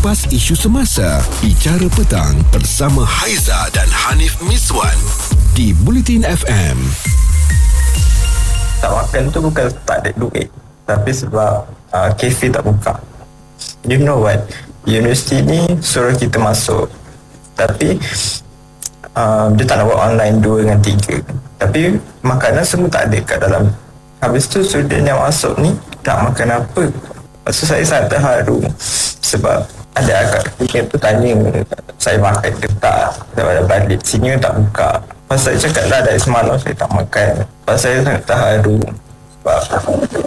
[0.00, 4.96] Kupas isu semasa Bicara petang Bersama Haiza dan Hanif Miswan
[5.52, 6.80] Di Bulletin FM
[8.80, 10.48] tak makan tu bukan tak ada duit
[10.88, 12.96] tapi sebab uh, kafe tak buka.
[13.84, 14.40] You know what?
[14.88, 16.88] Universiti ni suruh kita masuk.
[17.52, 18.00] Tapi
[19.20, 21.20] uh, dia tak nak buat online dua dengan tiga.
[21.60, 23.68] Tapi makanan semua tak ada kat dalam.
[24.24, 26.88] Habis tu student yang masuk ni tak makan apa.
[27.44, 28.64] Maksud saya sangat terharu
[29.20, 31.32] sebab ada akak ketika tu tanya
[31.98, 34.00] saya makan ke tak Saya balik.
[34.06, 35.02] Sini tak buka.
[35.26, 37.30] Pasal saya cakap lah dari semalam saya tak makan.
[37.66, 38.78] Pasal saya sangat terharu.
[39.40, 39.58] Sebab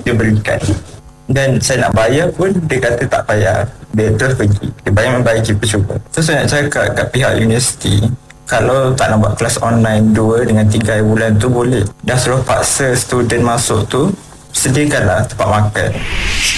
[0.02, 0.60] dia berikan
[1.30, 3.64] Dan saya nak bayar pun dia kata tak payah.
[3.96, 4.68] Dia terus pergi.
[4.84, 8.04] Dia bayar membayar kita cuba So saya nak cakap kat pihak universiti
[8.44, 11.88] kalau tak nak buat kelas online 2 dengan 3 bulan tu boleh.
[12.04, 14.12] Dah suruh paksa student masuk tu
[14.54, 15.92] Sediakanlah tempat makan.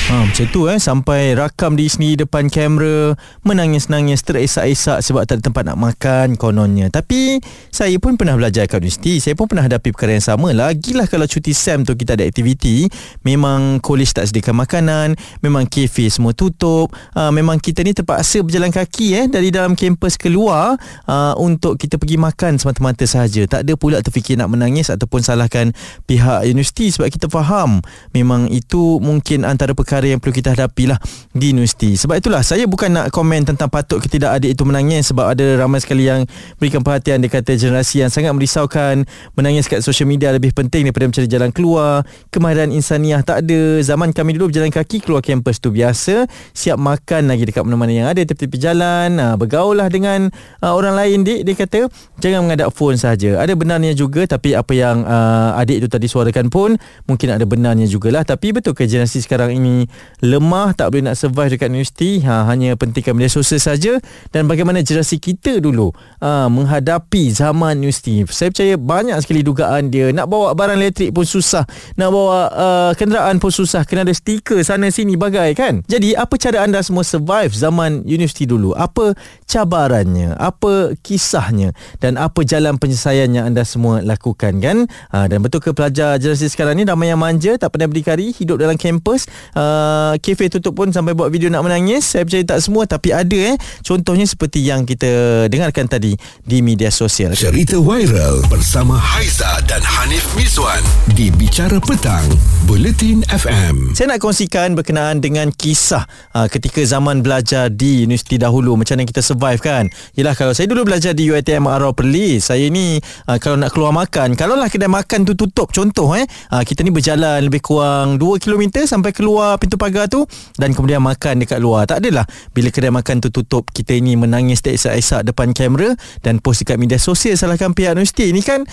[0.06, 0.78] Ha, macam tu eh.
[0.78, 6.94] Sampai rakam di sini depan kamera Menangis-nangis teresak-esak Sebab tak ada tempat nak makan Kononnya.
[6.94, 7.42] Tapi
[7.74, 9.18] Saya pun pernah belajar kat universiti.
[9.18, 10.54] Saya pun pernah hadapi perkara yang sama.
[10.54, 12.86] Lagilah kalau cuti SEM tu Kita ada aktiviti
[13.26, 15.08] Memang college tak sediakan makanan
[15.42, 20.22] Memang kafe semua tutup ha, Memang kita ni terpaksa berjalan kaki eh Dari dalam kampus
[20.22, 20.78] keluar
[21.10, 23.50] ha, Untuk kita pergi makan semata-mata sahaja.
[23.50, 25.74] Tak ada pula terfikir nak menangis Ataupun salahkan
[26.06, 31.00] pihak universiti Sebab kita faham Memang itu mungkin antara perkara yang perlu kita hadapi lah
[31.32, 31.96] di universiti.
[31.96, 35.46] Sebab itulah saya bukan nak komen tentang patut ke tidak adik itu menangis sebab ada
[35.60, 36.24] ramai sekali yang
[36.58, 41.06] berikan perhatian dia kata generasi yang sangat merisaukan menangis kat social media lebih penting daripada
[41.10, 42.04] mencari jalan keluar.
[42.32, 43.80] Kemahiran insaniah tak ada.
[43.82, 46.28] Zaman kami dulu berjalan kaki keluar kampus tu biasa.
[46.56, 49.18] Siap makan lagi dekat mana-mana yang ada tepi-tepi jalan.
[49.18, 50.28] Ha, bergaul lah dengan
[50.62, 51.42] uh, orang lain dik.
[51.46, 51.80] Dia kata
[52.20, 53.40] jangan mengadap phone saja.
[53.40, 57.44] Ada benarnya juga tapi apa yang uh, adik itu tadi suarakan pun mungkin ada
[57.76, 58.24] benarnya jugalah.
[58.24, 59.86] Tapi betul ke generasi sekarang ini
[60.24, 62.24] lemah tak boleh nak survive dekat universiti?
[62.24, 64.00] Ha, hanya pentingkan media sosial saja?
[64.32, 65.92] Dan bagaimana generasi kita dulu
[66.24, 68.24] ha, menghadapi zaman universiti?
[68.32, 70.10] Saya percaya banyak sekali dugaan dia.
[70.16, 71.68] Nak bawa barang elektrik pun susah.
[72.00, 73.84] Nak bawa uh, kenderaan pun susah.
[73.84, 75.84] Kena ada stiker sana sini bagai kan?
[75.86, 78.72] Jadi apa cara anda semua survive zaman universiti dulu?
[78.72, 79.12] Apa
[79.46, 84.86] cabarannya apa kisahnya dan apa jalan penyelesaian yang anda semua lakukan kan?
[85.14, 88.62] Ha, dan betul ke pelajar generasi sekarang ni ramai yang manja tak pernah berdikari hidup
[88.62, 89.30] dalam kampus.
[89.56, 92.06] Uh, kafe tutup pun sampai buat video nak menangis.
[92.06, 93.56] Saya percaya tak semua tapi ada eh.
[93.82, 97.34] Contohnya seperti yang kita dengarkan tadi di media sosial.
[97.38, 100.82] Cerita viral bersama Haiza dan Hanif Miswan
[101.14, 102.26] di Bicara Petang
[102.66, 106.04] Bulletin FM saya nak kongsikan berkenaan dengan kisah
[106.36, 108.76] uh, ketika zaman belajar di universiti dahulu.
[108.76, 112.72] Macam mana kita survive kan yelah kalau saya dulu belajar di UiTM Arau Perlis saya
[112.72, 112.98] ni
[113.28, 116.24] uh, kalau nak keluar makan kalau lah kedai makan tu tutup contoh eh
[116.56, 120.24] uh, kita ni berjalan lebih kurang 2 km sampai keluar pintu pagar tu
[120.56, 121.90] dan kemudian makan dekat luar.
[121.90, 122.24] Tak adalah
[122.54, 125.92] bila kedai makan tu tutup kita ini menangis tak esak-esak depan kamera
[126.22, 128.32] dan post dekat media sosial salahkan pihak universiti.
[128.32, 128.64] Ini kan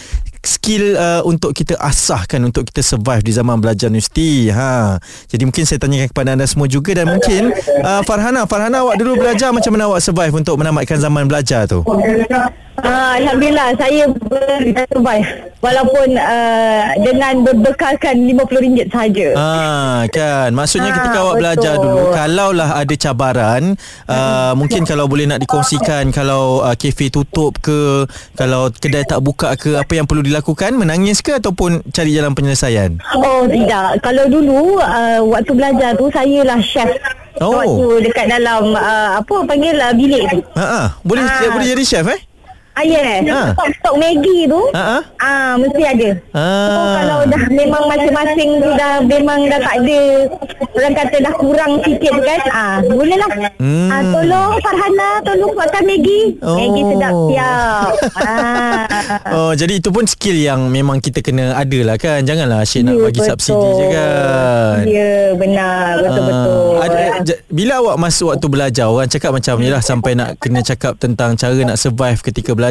[0.43, 4.51] skill uh, untuk kita asahkan untuk kita survive di zaman belajar universiti.
[4.51, 4.99] Ha.
[5.31, 7.55] Jadi mungkin saya tanyakan kepada anda semua juga dan mungkin
[7.87, 11.87] uh, Farhana, Farhana awak dulu belajar macam mana awak survive untuk menamatkan zaman belajar tu?
[12.83, 14.09] Uh, Alhamdulillah saya
[14.91, 15.29] survive
[15.61, 19.29] walaupun uh, dengan berbekalkan RM50 sahaja.
[19.37, 21.43] Ah kan maksudnya ha, ketika awak betul.
[21.45, 23.63] belajar dulu kalaulah ada cabaran
[24.09, 29.53] uh, mungkin kalau boleh nak dikongsikan kalau uh, kafe tutup ke kalau kedai tak buka
[29.55, 32.97] ke apa yang perlu dilakukan menangis ke ataupun cari jalan penyelesaian?
[33.13, 36.89] Oh tidak kalau dulu uh, waktu belajar tu saya lah chef
[37.41, 37.59] Oh.
[37.59, 40.39] Waktu dekat dalam uh, apa panggil uh, bilik tu.
[40.53, 41.49] Ha ah, boleh ha.
[41.49, 42.21] boleh jadi chef eh?
[42.73, 43.21] Ah, yes.
[43.29, 43.53] Ha.
[43.53, 44.63] Stok-stok Maggi tu.
[44.73, 45.05] Ha.
[45.21, 46.11] Ah, mesti ada.
[46.33, 46.47] Ha.
[46.49, 50.01] So, kalau dah memang masing-masing tu dah memang dah tak ada
[50.73, 52.41] orang kata dah kurang sikit kan.
[52.49, 53.31] Ah, boleh lah.
[53.61, 53.93] Hmm.
[53.93, 56.21] Ah, tolong Farhana, tolong buatkan Maggi.
[56.41, 56.57] Oh.
[56.57, 57.91] Maggi sedap siap.
[58.25, 58.77] ah.
[59.37, 62.25] Oh, jadi itu pun skill yang memang kita kena ada lah kan.
[62.25, 63.29] Janganlah asyik nak ya, bagi betul.
[63.37, 64.81] subsidi je kan.
[64.89, 65.93] Ya, benar.
[66.01, 66.57] Betul-betul.
[66.81, 66.89] Ah.
[67.21, 70.97] Ada, bila awak masuk waktu belajar, orang cakap macam ni lah sampai nak kena cakap
[70.97, 72.62] tentang cara nak survive ketika belajar.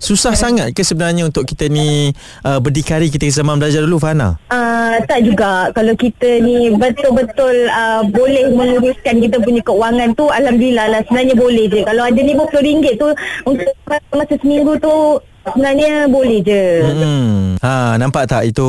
[0.00, 2.08] Susah sangat ke sebenarnya untuk kita ni
[2.48, 4.40] uh, berdikari kita zaman belajar dulu Fana?
[4.48, 5.68] Uh, tak juga.
[5.76, 11.64] Kalau kita ni betul-betul uh, boleh menguruskan kita punya keuangan tu alhamdulillah lah sebenarnya boleh
[11.68, 11.80] je.
[11.84, 13.08] Kalau ada RM50 tu
[13.44, 13.68] untuk
[14.16, 15.20] masa seminggu tu
[15.52, 16.64] sebenarnya boleh je.
[16.82, 17.38] Hmm.
[17.58, 18.68] Ha, nampak tak itu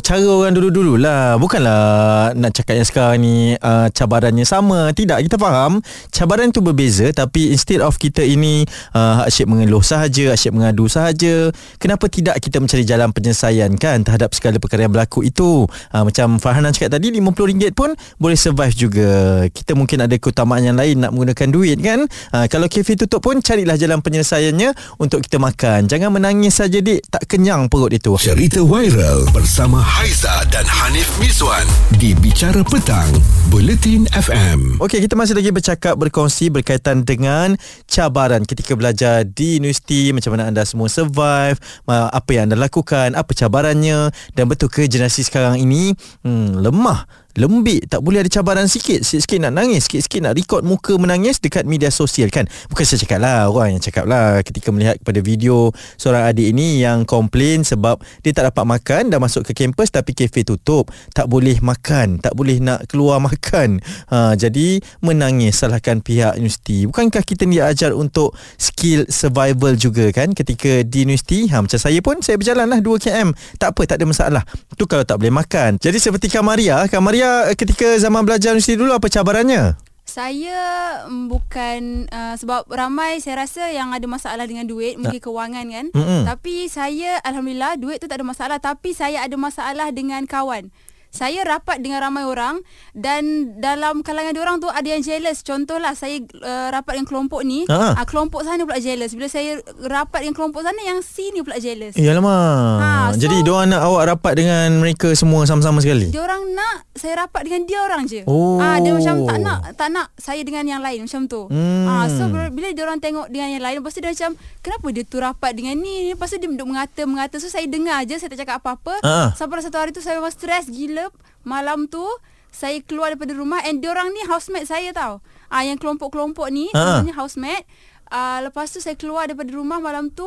[0.00, 1.34] cara orang dulu-dulu lah.
[1.42, 4.94] Bukanlah nak cakap yang sekarang ni uh, cabarannya sama.
[4.94, 5.82] Tidak, kita faham
[6.14, 8.62] cabaran tu berbeza tapi instead of kita ini
[8.94, 11.50] uh, asyik mengeluh sahaja, asyik mengadu sahaja,
[11.82, 15.66] kenapa tidak kita mencari jalan penyelesaian kan terhadap segala perkara yang berlaku itu.
[15.90, 17.90] Uh, macam Farhanan cakap tadi RM50 pun
[18.22, 19.10] boleh survive juga.
[19.50, 22.06] Kita mungkin ada keutamaan yang lain nak menggunakan duit kan.
[22.30, 25.90] Uh, kalau kafe tutup pun carilah jalan penyelesaiannya untuk kita makan.
[25.90, 28.18] Jangan menangis saja dik, tak kenyang perut itu.
[28.18, 31.62] Cerita viral bersama Haiza dan Hanif Miswan
[31.94, 33.06] di Bicara Petang,
[33.54, 34.82] Buletin FM.
[34.82, 37.54] Okey, kita masih lagi bercakap berkongsi berkaitan dengan
[37.86, 41.54] cabaran ketika belajar di universiti, macam mana anda semua survive,
[41.86, 45.94] apa yang anda lakukan, apa cabarannya dan betul ke generasi sekarang ini
[46.26, 47.06] hmm, lemah
[47.38, 49.06] lembik tak boleh ada cabaran sikit.
[49.06, 52.50] Sikit-sikit nak nangis sikit-sikit nak record muka menangis dekat media sosial kan?
[52.66, 56.82] Bukan saya cakap lah orang yang cakap lah ketika melihat kepada video seorang adik ini
[56.82, 60.90] yang komplain sebab dia tak dapat makan dah masuk ke kampus tapi kafe tutup.
[61.14, 63.78] Tak boleh makan tak boleh nak keluar makan.
[64.10, 66.90] Ha, jadi menangis salahkan pihak universiti.
[66.90, 70.34] Bukankah kita ni ajar untuk skill survival juga kan?
[70.34, 74.06] Ketika di universiti ha, macam saya pun saya berjalan lah 2km tak apa tak ada
[74.08, 74.42] masalah.
[74.74, 75.78] Tu kalau tak boleh makan.
[75.78, 79.76] Jadi seperti Kamaria Kamaria ketika zaman belajar universiti dulu apa cabarannya?
[80.08, 80.60] Saya
[81.04, 85.86] mm, bukan uh, sebab ramai saya rasa yang ada masalah dengan duit mungkin kewangan kan.
[85.92, 86.22] Mm-hmm.
[86.24, 90.72] Tapi saya alhamdulillah duit tu tak ada masalah tapi saya ada masalah dengan kawan
[91.08, 92.60] saya rapat dengan ramai orang
[92.92, 95.40] dan dalam kalangan dia orang tu ada yang jealous.
[95.40, 99.16] Contohlah saya uh, rapat dengan kelompok ni uh, kelompok sana pula jealous.
[99.16, 99.58] Bila saya
[99.88, 101.96] rapat dengan kelompok sana yang sini pula jealous.
[101.96, 106.12] Iyalah ha, so, jadi dia orang nak awak rapat dengan mereka semua sama-sama sekali?
[106.12, 108.22] Dia orang nak saya rapat dengan dia orang je.
[108.28, 108.60] Oh.
[108.60, 111.48] ha, dia macam tak nak tak nak saya dengan yang lain macam tu.
[111.48, 111.86] Hmm.
[111.88, 115.02] ha, so bila dia orang tengok dengan yang lain lepas tu dia macam kenapa dia
[115.08, 116.12] tu rapat dengan ni?
[116.12, 118.94] Lepas tu dia duduk mengata mengata so saya dengar je saya tak cakap apa-apa.
[119.00, 119.28] Uh.
[119.32, 121.14] sampai satu hari tu saya memang stres gila gila
[121.46, 122.02] malam tu
[122.50, 125.22] saya keluar daripada rumah and diorang ni housemate saya tau.
[125.46, 126.98] Ah yang kelompok-kelompok ni ha.
[126.98, 127.64] sebenarnya housemate.
[128.10, 130.26] Ah lepas tu saya keluar daripada rumah malam tu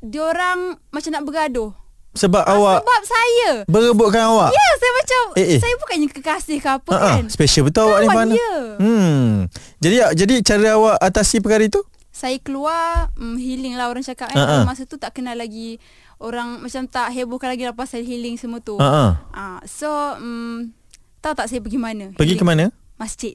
[0.00, 1.76] diorang macam nak bergaduh.
[2.16, 5.60] Sebab ah, awak Sebab saya Berebutkan awak Ya saya macam eh, eh.
[5.60, 7.12] Saya bukannya kekasih ke apa uh-uh.
[7.12, 8.34] kan Special betul awak ni Fana
[8.80, 9.52] Hmm
[9.84, 14.40] Jadi jadi cara awak atasi perkara itu Saya keluar um, Healing lah orang cakap kan
[14.40, 14.64] uh-uh.
[14.64, 15.76] Masa tu tak kenal lagi
[16.20, 18.80] orang macam tak hebohkan lagi lepas saya healing semua tu.
[18.80, 19.10] Uh-huh.
[19.32, 20.72] Uh, so um,
[21.20, 22.12] tahu tak saya pergi mana?
[22.16, 22.40] Pergi healing.
[22.40, 22.64] ke mana?
[22.96, 23.34] Masjid.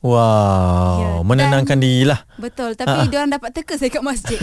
[0.00, 2.24] Wow, ya, menenangkan diri lah.
[2.40, 3.10] Betul, tapi uh-huh.
[3.12, 4.40] dia orang dapat teka saya kat masjid.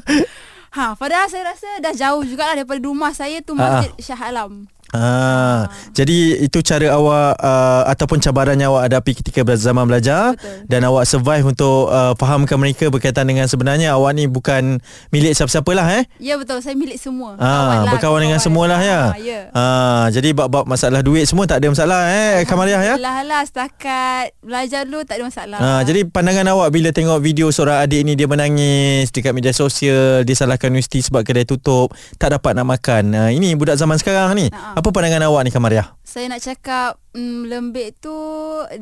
[0.76, 4.00] ha, padahal saya rasa dah jauh jugalah daripada rumah saya tu Masjid uh-huh.
[4.00, 4.72] Shah Alam.
[4.96, 10.64] Ha, jadi itu cara awak uh, ataupun cabaran yang awak hadapi ketika zaman belajar Betul.
[10.72, 14.80] dan awak survive untuk uh, fahamkan mereka berkaitan dengan sebenarnya awak ni bukan
[15.12, 16.04] milik siapa-siapa lah eh?
[16.16, 17.36] Ya betul, saya milik semua.
[17.36, 19.00] Ha, lah, berkawan dengan semua lah ya.
[19.12, 19.40] Ha, ya.
[19.52, 19.64] Ha,
[20.08, 22.94] jadi bab-bab masalah duit semua tak ada masalah eh Kamariah ya?
[22.96, 25.58] Alhamdulillah lah setakat belajar dulu tak ada masalah.
[25.60, 30.22] Ha, jadi pandangan awak bila tengok video seorang adik ni dia menangis dekat media sosial,
[30.24, 33.02] dia salahkan universiti sebab kedai tutup, tak dapat nak makan.
[33.12, 34.46] Ha, ini budak zaman sekarang ni.
[34.48, 35.94] Ha, apa pandangan awak ni Kamaria?
[36.02, 38.14] Saya nak cakap mm, lembik tu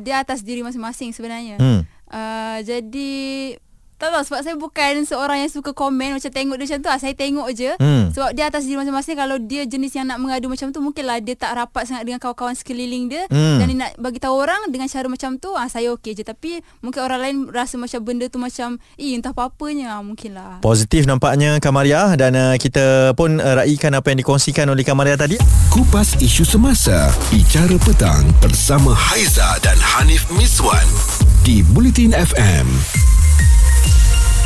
[0.01, 1.57] dia atas diri masing-masing sebenarnya.
[1.61, 1.81] Hmm.
[2.05, 3.13] Uh, jadi
[3.95, 6.99] tak tahu sebab saya bukan seorang yang suka komen macam tengok dia macam tu lah.
[6.99, 7.71] Saya tengok je.
[7.79, 8.11] Hmm.
[8.11, 11.35] Sebab dia atas diri masing-masing kalau dia jenis yang nak mengadu macam tu mungkinlah dia
[11.39, 13.57] tak rapat sangat dengan kawan-kawan sekeliling dia hmm.
[13.63, 16.59] dan dia nak bagi tahu orang dengan cara macam tu ah saya okey je tapi
[16.83, 20.59] mungkin orang lain rasa macam benda tu macam eh entah apa-apanya ah, mungkinlah.
[20.59, 25.39] Positif nampaknya Kamaria dan uh, kita pun uh, raikan apa yang dikongsikan oleh Kamaria tadi.
[25.71, 30.83] Kupas isu semasa bicara petang bersama Haiza dan Hanif Miswan
[31.47, 33.14] di Bulletin FM.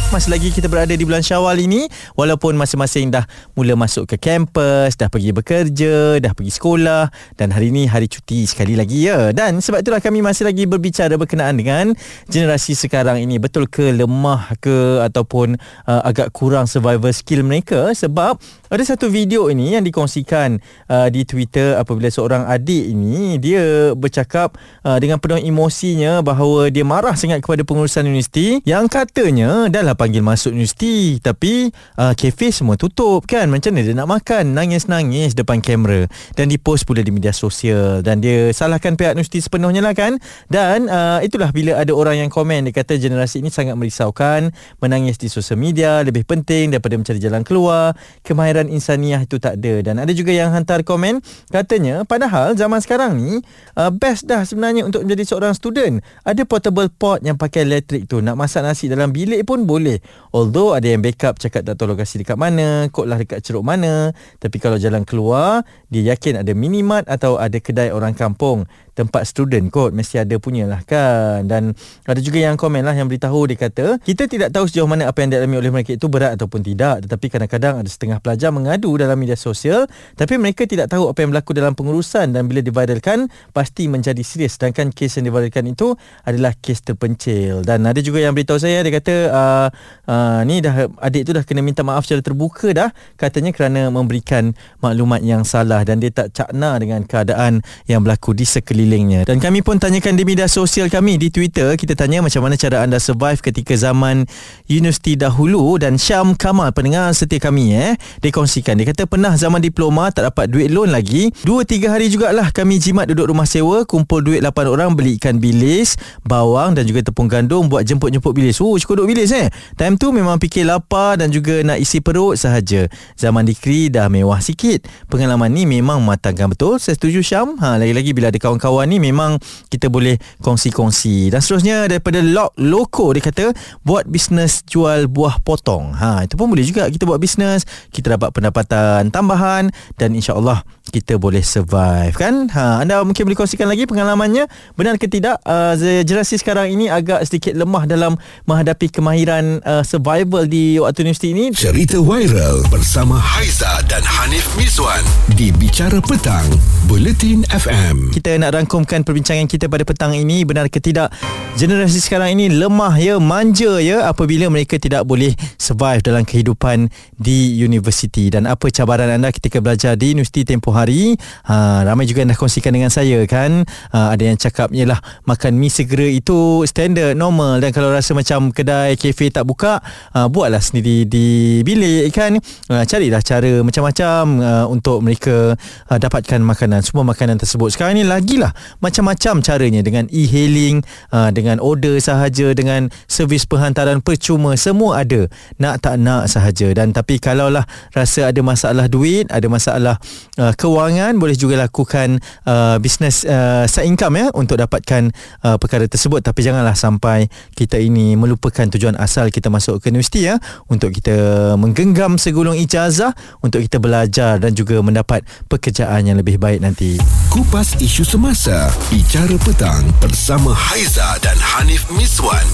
[0.10, 1.86] Masih lagi kita berada di bulan Syawal ini.
[2.18, 7.70] Walaupun masing-masing dah mula masuk ke kampus, dah pergi bekerja, dah pergi sekolah dan hari
[7.70, 9.30] ini hari cuti sekali lagi ya.
[9.38, 11.94] Dan sebab itulah kami masih lagi berbicara berkenaan dengan
[12.26, 13.38] generasi sekarang ini.
[13.38, 17.94] Betul ke lemah ke ataupun uh, agak kurang survival skill mereka?
[17.94, 18.42] Sebab
[18.74, 20.58] ada satu video ini yang dikongsikan
[20.90, 26.82] uh, di Twitter apabila seorang adik ini dia bercakap uh, dengan penuh emosinya bahawa dia
[26.82, 31.68] marah sangat kepada pengurusan universiti yang katanya dalam panggil masuk universiti tapi
[32.00, 33.52] uh, kafe semua tutup kan?
[33.52, 34.56] Macam mana dia nak makan?
[34.56, 36.08] Nangis-nangis depan kamera.
[36.40, 38.00] Dan dipost pula di media sosial.
[38.00, 40.16] Dan dia salahkan pihak universiti sepenuhnya lah kan?
[40.48, 42.72] Dan uh, itulah bila ada orang yang komen.
[42.72, 47.44] Dia kata generasi ini sangat merisaukan menangis di sosial media lebih penting daripada mencari jalan
[47.44, 47.98] keluar.
[48.24, 49.84] Kemahiran insaniah itu tak ada.
[49.84, 53.42] Dan ada juga yang hantar komen katanya padahal zaman sekarang ni
[53.74, 56.06] uh, best dah sebenarnya untuk menjadi seorang student.
[56.22, 58.22] Ada portable pot yang pakai elektrik tu.
[58.22, 60.00] Nak masak nasi dalam bilik pun boleh boleh.
[60.30, 64.14] Although ada yang backup cakap tak tahu lokasi dekat mana kod lah dekat ceruk mana
[64.38, 68.70] tapi kalau jalan keluar dia yakin ada minimart atau ada kedai orang kampung.
[68.94, 71.48] Tempat student kot mesti ada punya lah kan?
[71.48, 71.72] Dan
[72.04, 75.24] ada juga yang komen lah yang beritahu dia kata kita tidak tahu sejauh mana apa
[75.24, 77.08] yang dialami oleh mereka itu berat ataupun tidak.
[77.08, 79.88] Tetapi kadang-kadang ada setengah pelajar mengadu dalam media sosial
[80.20, 82.36] tapi mereka tidak tahu apa yang berlaku dalam pengurusan.
[82.36, 84.60] Dan bila diviralkan pasti menjadi serius.
[84.60, 85.96] Sedangkan kes yang diviralkan itu
[86.28, 87.64] adalah kes terpencil.
[87.64, 89.68] Dan ada juga yang beritahu saya dia kata uh,
[90.10, 94.56] uh, ni dah adik tu dah kena minta maaf secara terbuka dah katanya kerana memberikan
[94.82, 99.28] maklumat yang salah dan dia tak cakna dengan keadaan yang berlaku di sekeliling sekelilingnya.
[99.28, 102.82] Dan kami pun tanyakan di media sosial kami di Twitter, kita tanya macam mana cara
[102.82, 104.24] anda survive ketika zaman
[104.72, 107.94] universiti dahulu dan Syam Kamal pendengar setia kami eh,
[108.24, 111.34] dia kongsikan dia kata pernah zaman diploma tak dapat duit loan lagi.
[111.44, 116.00] 2-3 hari jugalah kami jimat duduk rumah sewa, kumpul duit 8 orang beli ikan bilis,
[116.24, 118.62] bawang dan juga tepung gandum buat jemput-jemput bilis.
[118.64, 119.52] Oh, cukup duduk bilis eh.
[119.76, 122.88] Time tu memang fikir lapar dan juga nak isi perut sahaja.
[123.20, 124.88] Zaman dikri dah mewah sikit.
[125.12, 126.82] Pengalaman ni memang matangkan betul.
[126.82, 127.60] Saya setuju Syam.
[127.60, 131.34] Ha, lagi-lagi bila ada kawan-kawan kawan ni memang kita boleh kongsi-kongsi.
[131.34, 133.50] Dan seterusnya daripada Lock Loco dia kata
[133.82, 135.98] buat bisnes jual buah potong.
[135.98, 140.62] Ha itu pun boleh juga kita buat bisnes, kita dapat pendapatan tambahan dan insya-Allah
[140.94, 142.48] kita boleh survive kan.
[142.54, 144.46] Ha anda mungkin boleh kongsikan lagi pengalamannya
[144.78, 145.74] benar ke tidak uh,
[146.06, 151.52] generasi sekarang ini agak sedikit lemah dalam menghadapi kemahiran uh, survival di waktu universiti ini.
[151.56, 155.02] Cerita viral bersama Haiza dan Hanif Miswan
[155.36, 156.46] di Bicara Petang,
[156.86, 158.12] Bulletin FM.
[158.12, 160.44] Kita nak rangkumkan perbincangan kita pada petang ini.
[160.44, 161.12] Benar ke tidak
[161.56, 167.60] generasi sekarang ini lemah ya manja ya apabila mereka tidak boleh survive dalam kehidupan di
[167.64, 168.28] universiti.
[168.28, 169.32] Dan apa cabaran anda?
[169.32, 171.16] Ketika belajar di universiti tempoh hari.
[171.48, 173.64] Ha, ramai juga yang dah kongsikan dengan saya kan?
[173.96, 177.62] Ha, ada yang cakap lah makan mi segera itu standard normal.
[177.62, 179.80] Dan kalau rasa macam kedai kafe tak buka
[180.14, 182.38] ha, buatlah sendiri di bilik kan?
[182.70, 185.56] Ha, carilah cara macam-macam ha, untuk mereka
[185.88, 187.74] ha, dapatkan makanan semua makanan tersebut.
[187.74, 188.52] Sekarang ni lagilah
[188.84, 195.28] macam-macam caranya dengan e-hailing uh, dengan order sahaja dengan servis perhantaran percuma semua ada.
[195.62, 196.72] Nak tak nak sahaja.
[196.76, 197.64] Dan tapi kalaulah
[197.96, 199.96] rasa ada masalah duit ada masalah
[200.42, 205.14] uh, kewangan boleh juga lakukan uh, bisnes uh, side income ya untuk dapatkan
[205.46, 206.26] uh, perkara tersebut.
[206.26, 210.38] Tapi janganlah sampai kita ini melupakan tujuan asal kita masuk ke universiti ya
[210.70, 216.62] untuk kita menggenggam segulung ijazah untuk kita belajar dan juga mendapat pekerjaan yang lebih baik
[216.62, 222.46] nanti kupas isu semasa Bicara Petang bersama Haiza dan Hanif Miswan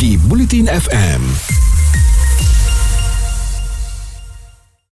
[0.00, 1.22] di Bulletin FM.